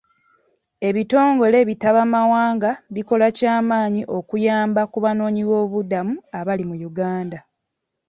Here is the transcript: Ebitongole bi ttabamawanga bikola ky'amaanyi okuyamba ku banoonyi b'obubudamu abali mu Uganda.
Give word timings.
Ebitongole 0.89 1.57
bi 1.67 1.73
ttabamawanga 1.77 2.71
bikola 2.95 3.27
ky'amaanyi 3.37 4.01
okuyamba 4.17 4.81
ku 4.91 4.97
banoonyi 5.05 5.41
b'obubudamu 5.47 6.13
abali 6.39 6.63
mu 6.69 6.75
Uganda. 6.89 7.39